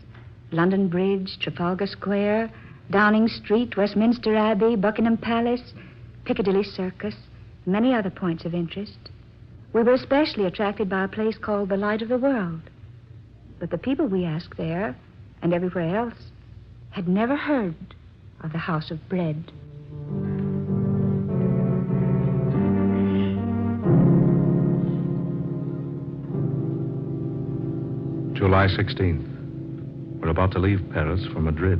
London 0.51 0.89
Bridge, 0.89 1.37
Trafalgar 1.41 1.87
Square, 1.87 2.51
Downing 2.91 3.29
Street, 3.29 3.77
Westminster 3.77 4.35
Abbey, 4.35 4.77
Buckingham 4.77 5.19
Palace, 5.19 5.75
Piccadilly 6.25 6.65
Circus, 6.65 7.15
many 7.67 7.93
other 7.93 8.09
points 8.09 8.47
of 8.47 8.55
interest. 8.55 9.11
We 9.75 9.83
were 9.83 9.93
especially 9.93 10.47
attracted 10.47 10.89
by 10.89 11.05
a 11.05 11.09
place 11.09 11.37
called 11.37 11.69
the 11.69 11.77
Light 11.77 12.01
of 12.01 12.09
the 12.09 12.17
World. 12.17 12.63
But 13.59 13.69
the 13.69 13.77
people 13.77 14.07
we 14.07 14.25
asked 14.25 14.57
there, 14.57 14.97
and 15.43 15.53
everywhere 15.53 15.95
else, 15.95 16.31
had 16.93 17.07
never 17.09 17.37
heard 17.37 17.95
of 18.43 18.53
the 18.53 18.59
House 18.59 18.91
of 18.91 19.07
Bread. 19.07 19.53
July 28.41 28.69
16th. 28.69 30.19
We're 30.19 30.31
about 30.31 30.53
to 30.53 30.59
leave 30.59 30.81
Paris 30.95 31.21
for 31.31 31.41
Madrid. 31.41 31.79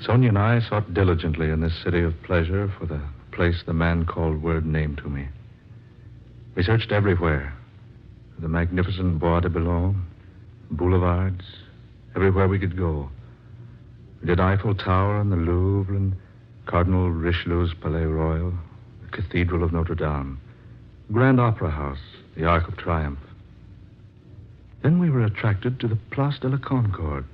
Sonia 0.00 0.30
and 0.30 0.38
I 0.38 0.58
sought 0.58 0.92
diligently 0.92 1.50
in 1.50 1.60
this 1.60 1.84
city 1.84 2.02
of 2.02 2.20
pleasure 2.24 2.68
for 2.76 2.86
the 2.86 3.00
place 3.30 3.62
the 3.64 3.72
man 3.72 4.06
called 4.06 4.42
Word 4.42 4.66
named 4.66 4.98
to 4.98 5.08
me. 5.08 5.28
We 6.56 6.64
searched 6.64 6.90
everywhere 6.90 7.54
the 8.40 8.48
magnificent 8.48 9.20
Bois 9.20 9.38
de 9.38 9.48
Boulogne, 9.50 10.04
boulevards, 10.72 11.44
everywhere 12.16 12.48
we 12.48 12.58
could 12.58 12.76
go. 12.76 13.08
We 14.20 14.26
did 14.26 14.40
Eiffel 14.40 14.74
Tower 14.74 15.20
and 15.20 15.30
the 15.30 15.36
Louvre 15.36 15.94
and 15.94 16.16
Cardinal 16.66 17.12
Richelieu's 17.12 17.72
Palais 17.80 18.02
Royal, 18.02 18.52
the 19.02 19.16
Cathedral 19.16 19.62
of 19.62 19.72
Notre 19.72 19.94
Dame, 19.94 20.40
Grand 21.12 21.40
Opera 21.40 21.70
House, 21.70 22.02
the 22.36 22.46
Arc 22.46 22.66
of 22.66 22.76
Triumph. 22.76 23.20
Then 24.84 24.98
we 24.98 25.08
were 25.08 25.24
attracted 25.24 25.80
to 25.80 25.88
the 25.88 25.96
Place 26.10 26.38
de 26.38 26.48
la 26.50 26.58
Concorde, 26.58 27.24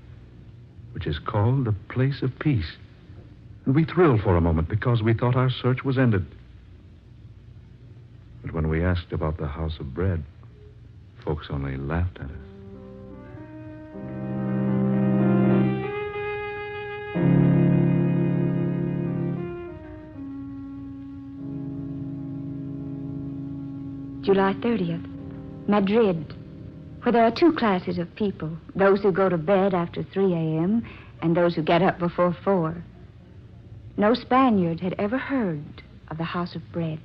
which 0.93 1.05
is 1.05 1.19
called 1.19 1.65
the 1.65 1.75
Place 1.89 2.23
of 2.23 2.39
Peace. 2.39 2.77
And 3.67 3.75
we 3.75 3.85
thrilled 3.85 4.21
for 4.21 4.37
a 4.37 4.41
moment 4.41 4.69
because 4.69 5.03
we 5.03 5.15
thought 5.15 5.35
our 5.35 5.51
search 5.51 5.83
was 5.83 5.99
ended. 5.99 6.25
But 8.43 8.53
when 8.53 8.69
we 8.69 8.85
asked 8.85 9.11
about 9.11 9.37
the 9.37 9.49
House 9.49 9.81
of 9.81 9.93
Bread, 9.93 10.23
folks 11.25 11.49
only 11.51 11.77
laughed 11.77 12.19
at 12.21 12.27
us. 12.27 12.31
July 24.23 24.53
30th, 24.63 25.05
Madrid, 25.67 26.33
where 27.03 27.13
there 27.13 27.25
are 27.25 27.31
two 27.31 27.53
classes 27.53 27.99
of 27.99 28.15
people 28.15 28.51
those 28.75 29.01
who 29.03 29.13
go 29.13 29.29
to 29.29 29.39
bed 29.39 29.75
after 29.75 30.03
3 30.03 30.33
a.m. 30.33 30.87
and 31.23 31.37
those 31.37 31.55
who 31.55 31.63
get 31.63 31.83
up 31.83 31.99
before 31.99 32.37
4. 32.45 32.85
No 33.97 34.15
Spaniard 34.15 34.81
had 34.81 34.95
ever 34.99 35.19
heard 35.19 35.83
of 36.09 36.19
the 36.19 36.25
House 36.25 36.55
of 36.55 36.63
Bread. 36.73 37.01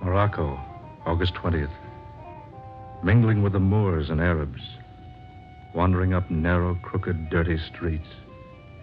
Morocco, 0.00 0.58
August 1.06 1.34
20th. 1.34 1.70
Mingling 3.04 3.42
with 3.42 3.52
the 3.52 3.60
Moors 3.60 4.10
and 4.10 4.20
Arabs, 4.20 4.60
wandering 5.74 6.14
up 6.14 6.30
narrow, 6.30 6.74
crooked, 6.82 7.30
dirty 7.30 7.58
streets, 7.58 8.08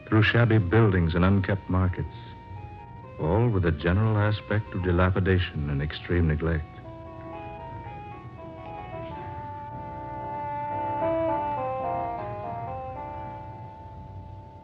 through 0.07 0.23
shabby 0.23 0.57
buildings 0.57 1.15
and 1.15 1.25
unkept 1.25 1.69
markets, 1.69 2.07
all 3.19 3.49
with 3.49 3.65
a 3.65 3.71
general 3.71 4.17
aspect 4.17 4.73
of 4.73 4.83
dilapidation 4.83 5.69
and 5.69 5.81
extreme 5.81 6.27
neglect. 6.27 6.65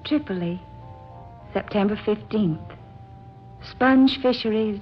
Tripoli, 0.06 0.62
September 1.54 1.96
15th. 1.96 2.76
Sponge 3.70 4.20
fisheries, 4.22 4.82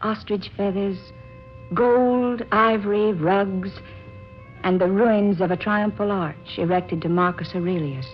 ostrich 0.00 0.50
feathers, 0.56 0.96
gold, 1.74 2.42
ivory, 2.52 3.12
rugs, 3.12 3.70
and 4.64 4.80
the 4.80 4.88
ruins 4.88 5.42
of 5.42 5.50
a 5.50 5.56
triumphal 5.56 6.10
arch 6.10 6.56
erected 6.56 7.02
to 7.02 7.08
Marcus 7.10 7.54
Aurelius. 7.54 8.06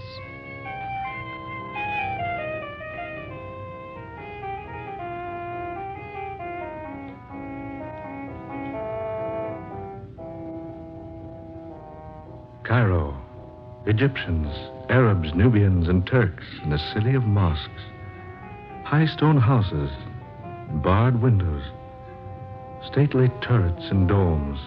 Cairo, 12.64 13.16
Egyptians, 13.86 14.48
Arabs, 14.88 15.32
Nubians, 15.34 15.88
and 15.88 16.04
Turks 16.04 16.44
in 16.64 16.72
a 16.72 16.92
city 16.92 17.14
of 17.14 17.22
mosques, 17.22 17.68
high 18.84 19.06
stone 19.06 19.36
houses, 19.36 19.90
barred 20.82 21.22
windows, 21.22 21.62
stately 22.90 23.30
turrets 23.40 23.84
and 23.90 24.08
domes, 24.08 24.58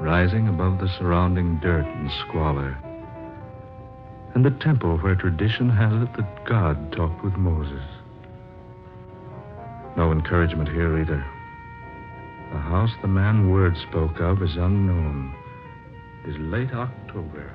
rising 0.00 0.48
above 0.48 0.78
the 0.78 0.88
surrounding 0.98 1.58
dirt 1.60 1.86
and 1.86 2.10
squalor, 2.26 2.76
and 4.34 4.44
the 4.44 4.50
temple 4.50 4.98
where 4.98 5.14
tradition 5.14 5.70
has 5.70 5.92
it 6.02 6.12
that 6.16 6.44
God 6.44 6.92
talked 6.92 7.22
with 7.24 7.34
Moses. 7.34 7.84
No 9.96 10.10
encouragement 10.10 10.68
here 10.68 10.98
either. 11.00 11.24
The 12.52 12.58
house 12.58 12.90
the 13.02 13.08
man 13.08 13.50
Word 13.50 13.76
spoke 13.76 14.20
of 14.20 14.42
is 14.42 14.56
unknown. 14.56 15.34
It 16.24 16.30
is 16.30 16.36
late 16.38 16.72
October. 16.72 17.52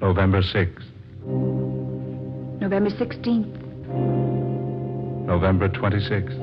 November 0.00 0.42
6th, 0.42 0.91
November 2.62 2.90
16th, 2.90 3.58
November 5.26 5.68
26th, 5.68 6.38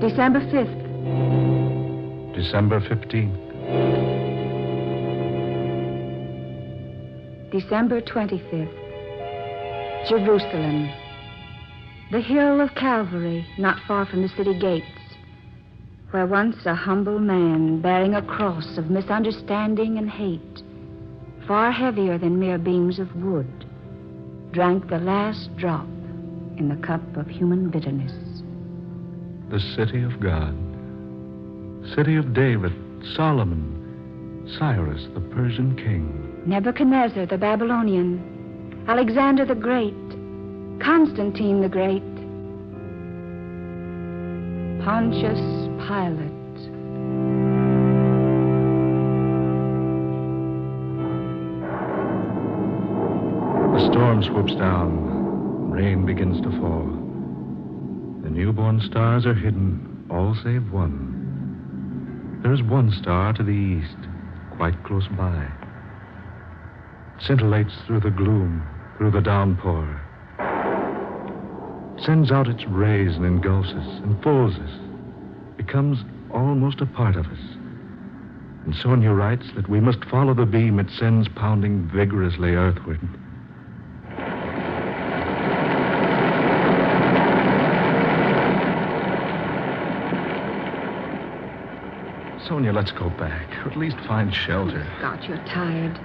December 0.00 0.38
5th, 0.38 0.80
December 2.36 2.80
15th, 2.80 3.34
December 7.50 8.00
25th, 8.00 8.70
Jerusalem, 10.08 10.88
The 12.12 12.20
hill 12.20 12.60
of 12.60 12.72
Calvary, 12.76 13.44
not 13.58 13.76
far 13.88 14.06
from 14.06 14.22
the 14.22 14.28
city 14.28 14.56
gates, 14.56 14.86
where 16.12 16.28
once 16.28 16.64
a 16.64 16.76
humble 16.76 17.18
man 17.18 17.80
bearing 17.82 18.14
a 18.14 18.22
cross 18.22 18.78
of 18.78 18.88
misunderstanding 18.88 19.98
and 19.98 20.08
hate, 20.08 20.62
far 21.48 21.72
heavier 21.72 22.18
than 22.18 22.38
mere 22.38 22.58
beams 22.58 23.00
of 23.00 23.16
wood, 23.16 23.66
drank 24.52 24.88
the 24.88 24.98
last 24.98 25.54
drop 25.56 25.86
in 26.56 26.68
the 26.68 26.86
cup 26.86 27.16
of 27.16 27.28
human 27.28 27.70
bitterness. 27.70 28.12
The 29.50 29.60
city 29.76 30.02
of 30.02 30.20
God. 30.20 30.54
City 31.94 32.16
of 32.16 32.34
David, 32.34 32.72
Solomon, 33.16 34.46
Cyrus, 34.58 35.06
the 35.14 35.20
Persian 35.20 35.76
king. 35.76 36.42
Nebuchadnezzar 36.46 37.26
the 37.26 37.38
Babylonian, 37.38 38.84
Alexander 38.88 39.44
the 39.44 39.54
Great, 39.54 39.94
Constantine 40.80 41.60
the 41.60 41.68
Great, 41.68 42.02
Pontius 44.84 45.38
Pilate. 45.86 46.29
Swoops 54.22 54.54
down. 54.54 55.70
Rain 55.70 56.04
begins 56.04 56.40
to 56.42 56.50
fall. 56.60 56.86
The 58.22 58.30
newborn 58.30 58.80
stars 58.80 59.24
are 59.26 59.34
hidden, 59.34 60.06
all 60.10 60.34
save 60.34 60.70
one. 60.72 62.40
There 62.42 62.52
is 62.52 62.62
one 62.62 62.90
star 62.90 63.32
to 63.34 63.42
the 63.42 63.50
east, 63.50 63.96
quite 64.56 64.82
close 64.84 65.06
by. 65.08 65.48
It 67.16 67.22
scintillates 67.22 67.86
through 67.86 68.00
the 68.00 68.10
gloom, 68.10 68.62
through 68.96 69.10
the 69.10 69.20
downpour. 69.20 70.00
Sends 72.04 72.30
out 72.30 72.48
its 72.48 72.66
rays 72.66 73.16
and 73.16 73.24
engulfs 73.24 73.70
us, 73.70 74.02
enfolds 74.02 74.56
us, 74.56 74.70
becomes 75.56 75.98
almost 76.32 76.80
a 76.80 76.86
part 76.86 77.16
of 77.16 77.26
us. 77.26 77.38
And 78.64 78.74
Sonia 78.74 79.12
writes 79.12 79.46
that 79.54 79.68
we 79.68 79.80
must 79.80 80.04
follow 80.06 80.34
the 80.34 80.46
beam 80.46 80.78
it 80.78 80.90
sends 80.98 81.28
pounding 81.28 81.88
vigorously 81.88 82.54
earthward. 82.54 83.00
Sonia, 92.50 92.72
let's 92.72 92.90
go 92.90 93.08
back. 93.10 93.48
Or 93.64 93.70
at 93.70 93.76
least 93.76 93.96
find 94.08 94.34
shelter. 94.34 94.84
Scott, 94.98 95.22
you're 95.28 95.38
tired. 95.46 95.96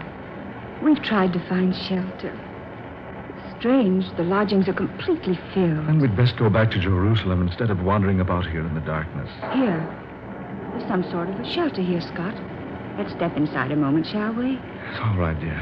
We've 0.83 1.01
tried 1.01 1.33
to 1.33 1.39
find 1.49 1.75
shelter. 1.75 2.39
It's 3.29 3.57
strange. 3.57 4.05
The 4.15 4.21
lodgings 4.21 4.69
are 4.69 4.73
completely 4.73 5.39
filled. 5.55 5.87
Then 5.87 5.99
we'd 5.99 6.15
best 6.15 6.37
go 6.37 6.51
back 6.51 6.69
to 6.71 6.79
Jerusalem 6.79 7.41
instead 7.41 7.71
of 7.71 7.81
wandering 7.81 8.19
about 8.19 8.45
here 8.45 8.63
in 8.63 8.75
the 8.75 8.81
darkness. 8.81 9.27
Here. 9.55 9.81
There's 10.69 10.87
some 10.87 11.01
sort 11.09 11.29
of 11.29 11.39
a 11.39 11.51
shelter 11.51 11.81
here, 11.81 12.01
Scott. 12.01 12.35
Let's 12.95 13.13
step 13.13 13.35
inside 13.35 13.71
a 13.71 13.75
moment, 13.75 14.05
shall 14.05 14.31
we? 14.33 14.59
It's 14.91 14.99
all 14.99 15.17
right, 15.17 15.39
dear. 15.39 15.59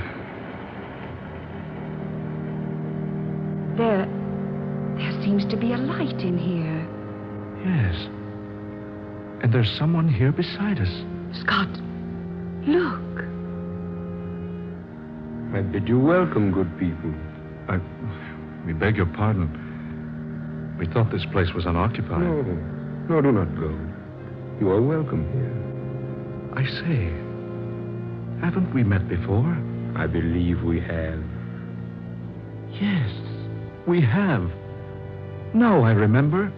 There. 3.77 4.05
There 4.97 5.23
seems 5.23 5.45
to 5.45 5.55
be 5.55 5.71
a 5.71 5.77
light 5.77 6.19
in 6.19 6.37
here. 6.37 6.85
Yes. 7.63 8.09
And 9.43 9.53
there's 9.53 9.69
someone 9.77 10.07
here 10.07 10.31
beside 10.31 10.79
us. 10.79 10.89
Scott, 11.41 11.67
look. 12.65 13.01
I 15.53 15.61
bid 15.61 15.87
you 15.87 15.99
welcome, 15.99 16.51
good 16.51 16.71
people. 16.79 17.13
I. 17.67 17.79
We 18.65 18.71
beg 18.71 18.95
your 18.95 19.05
pardon. 19.05 19.51
We 20.79 20.87
thought 20.87 21.11
this 21.11 21.25
place 21.33 21.53
was 21.53 21.65
unoccupied. 21.65 22.21
No, 22.21 22.41
no, 23.09 23.21
do 23.21 23.31
not 23.33 23.53
go. 23.55 23.77
You 24.61 24.71
are 24.71 24.81
welcome 24.81 25.27
here. 25.33 25.53
I 26.55 26.63
say, 26.65 27.11
haven't 28.45 28.73
we 28.73 28.83
met 28.83 29.09
before? 29.09 29.57
I 29.97 30.07
believe 30.07 30.63
we 30.63 30.79
have. 30.79 31.21
Yes, 32.71 33.11
we 33.85 33.99
have. 34.01 34.49
Now 35.53 35.83
I 35.83 35.91
remember. 35.91 36.51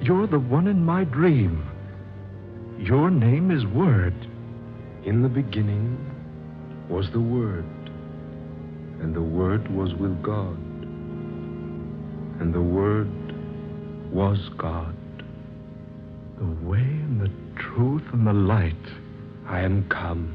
You're 0.00 0.26
the 0.26 0.38
one 0.38 0.66
in 0.66 0.84
my 0.84 1.04
dream. 1.04 1.66
Your 2.78 3.10
name 3.10 3.50
is 3.50 3.64
Word. 3.66 4.14
In 5.04 5.22
the 5.22 5.28
beginning 5.28 5.98
was 6.88 7.10
the 7.12 7.20
Word, 7.20 7.64
and 9.00 9.14
the 9.14 9.22
Word 9.22 9.68
was 9.74 9.94
with 9.94 10.22
God, 10.22 10.58
and 12.40 12.52
the 12.52 12.60
Word 12.60 13.10
was 14.12 14.38
God. 14.58 14.94
The 16.38 16.68
way 16.68 16.78
and 16.78 17.20
the 17.20 17.30
truth 17.60 18.02
and 18.12 18.26
the 18.26 18.32
light. 18.32 18.74
I 19.48 19.60
am 19.60 19.88
come, 19.88 20.34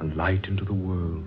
a 0.00 0.04
light 0.16 0.46
into 0.46 0.64
the 0.64 0.74
world, 0.74 1.24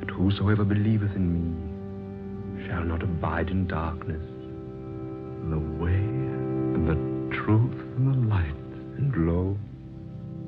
that 0.00 0.10
whosoever 0.10 0.64
believeth 0.64 1.16
in 1.16 1.32
me 1.32 2.66
shall 2.68 2.84
not 2.84 3.02
abide 3.02 3.48
in 3.48 3.66
darkness. 3.66 4.22
The 5.50 5.58
way 5.58 6.23
truth 7.44 7.78
and 7.96 8.08
the 8.08 8.34
light. 8.34 8.50
And 8.96 9.12
lo, 9.26 9.56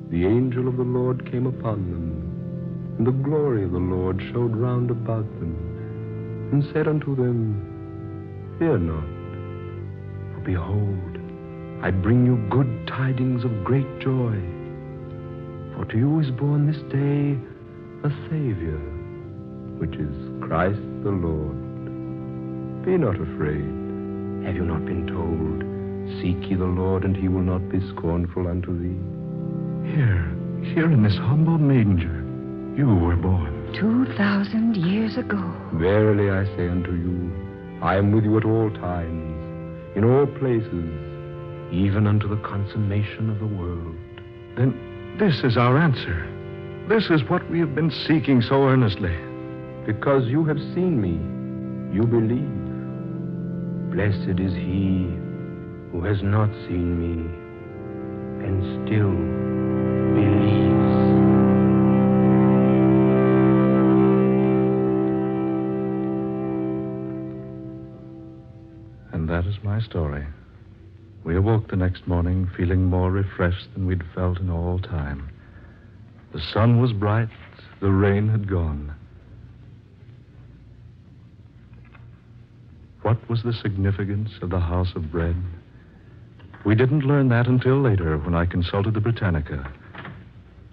the 0.09 0.25
angel 0.25 0.67
of 0.67 0.77
the 0.77 0.83
Lord 0.83 1.29
came 1.29 1.45
upon 1.45 1.91
them, 1.91 2.95
and 2.97 3.05
the 3.05 3.11
glory 3.11 3.63
of 3.63 3.71
the 3.71 3.77
Lord 3.77 4.19
showed 4.31 4.55
round 4.55 4.89
about 4.89 5.27
them, 5.39 6.49
and 6.51 6.63
said 6.73 6.87
unto 6.87 7.15
them, 7.15 8.55
Fear 8.57 8.79
not, 8.79 9.03
for 10.33 10.41
behold, 10.41 11.17
I 11.83 11.91
bring 11.91 12.25
you 12.25 12.37
good 12.49 12.87
tidings 12.87 13.43
of 13.43 13.63
great 13.63 13.99
joy. 13.99 14.35
For 15.75 15.85
to 15.85 15.97
you 15.97 16.19
is 16.19 16.31
born 16.31 16.65
this 16.65 16.81
day 16.89 17.37
a 18.03 18.09
Savior, 18.29 18.79
which 19.77 19.93
is 19.93 20.41
Christ 20.41 20.81
the 21.03 21.11
Lord. 21.11 21.57
Be 22.83 22.97
not 22.97 23.19
afraid. 23.19 23.75
Have 24.47 24.55
you 24.55 24.65
not 24.65 24.85
been 24.85 25.05
told, 25.05 25.66
Seek 26.21 26.49
ye 26.49 26.55
the 26.55 26.65
Lord, 26.65 27.03
and 27.03 27.15
he 27.15 27.27
will 27.27 27.41
not 27.41 27.69
be 27.69 27.79
scornful 27.89 28.47
unto 28.47 28.71
thee? 28.79 29.91
Here, 29.91 30.25
here 30.73 30.91
in 30.91 31.03
this 31.03 31.17
humble 31.17 31.57
manger, 31.57 32.23
you 32.77 32.87
were 32.87 33.15
born. 33.15 33.53
Two 33.73 34.05
thousand 34.15 34.77
years 34.77 35.17
ago. 35.17 35.53
Verily 35.73 36.29
I 36.29 36.45
say 36.55 36.69
unto 36.69 36.93
you, 36.93 37.31
I 37.81 37.97
am 37.97 38.11
with 38.11 38.23
you 38.23 38.37
at 38.37 38.45
all 38.45 38.71
times, 38.71 39.95
in 39.95 40.03
all 40.03 40.25
places, 40.25 40.89
even 41.71 42.07
unto 42.07 42.27
the 42.27 42.41
consummation 42.41 43.29
of 43.29 43.39
the 43.39 43.45
world. 43.45 43.95
Then 44.55 44.73
this 45.19 45.43
is 45.43 45.57
our 45.57 45.77
answer. 45.77 46.25
This 46.87 47.09
is 47.09 47.29
what 47.29 47.47
we 47.51 47.59
have 47.59 47.75
been 47.75 47.91
seeking 47.91 48.41
so 48.41 48.63
earnestly. 48.63 49.15
Because 49.85 50.27
you 50.27 50.45
have 50.45 50.59
seen 50.73 51.01
me, 51.01 51.19
you 51.93 52.03
believe. 52.07 52.53
Blessed 53.91 54.39
is 54.39 54.53
he 54.53 55.26
who 55.91 56.03
has 56.03 56.21
not 56.21 56.49
seen 56.67 56.99
me 56.99 57.47
and 58.45 58.87
still 58.87 59.11
believes. 60.13 60.97
And 69.13 69.29
that 69.29 69.45
is 69.45 69.55
my 69.63 69.79
story. 69.79 70.25
We 71.23 71.35
awoke 71.35 71.69
the 71.69 71.75
next 71.75 72.07
morning 72.07 72.49
feeling 72.55 72.85
more 72.85 73.11
refreshed 73.11 73.67
than 73.73 73.85
we'd 73.85 74.03
felt 74.13 74.39
in 74.39 74.49
all 74.49 74.79
time. 74.79 75.29
The 76.33 76.41
sun 76.53 76.81
was 76.81 76.93
bright, 76.93 77.29
the 77.81 77.91
rain 77.91 78.27
had 78.29 78.49
gone. 78.49 78.93
What 83.01 83.29
was 83.29 83.41
the 83.43 83.53
significance 83.53 84.31
of 84.41 84.49
the 84.49 84.59
house 84.59 84.91
of 84.95 85.11
bread? 85.11 85.35
We 86.67 86.75
didn't 86.75 87.05
learn 87.05 87.29
that 87.29 87.47
until 87.47 87.79
later 87.79 88.17
when 88.17 88.35
I 88.35 88.45
consulted 88.45 88.93
the 88.93 88.99
Britannica. 88.99 89.71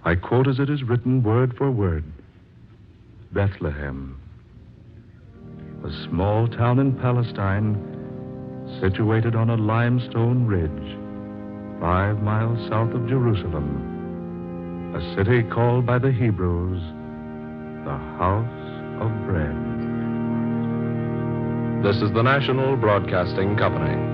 I 0.04 0.16
quote 0.16 0.48
as 0.48 0.58
it 0.58 0.68
is 0.68 0.82
written 0.82 1.22
word 1.22 1.56
for 1.56 1.70
word 1.70 2.02
Bethlehem, 3.30 4.20
a 5.84 5.92
small 6.08 6.48
town 6.48 6.80
in 6.80 6.98
Palestine 6.98 7.76
situated 8.80 9.36
on 9.36 9.50
a 9.50 9.56
limestone 9.56 10.48
ridge, 10.48 10.98
five 11.80 12.20
miles 12.20 12.68
south 12.68 12.92
of 12.92 13.06
Jerusalem, 13.06 14.96
a 14.96 15.14
city 15.14 15.44
called 15.44 15.86
by 15.86 16.00
the 16.00 16.10
Hebrews 16.10 16.82
the 17.84 17.98
House 18.18 19.00
of 19.00 19.12
Bread. 19.28 19.54
This 21.84 22.02
is 22.02 22.12
the 22.12 22.22
National 22.22 22.76
Broadcasting 22.76 23.56
Company. 23.56 24.13